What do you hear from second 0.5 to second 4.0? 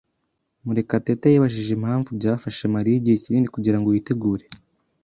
Murekatete yibajije impamvu byafashe Mariya igihe kinini kugirango